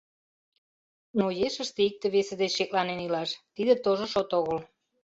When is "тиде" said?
3.55-3.73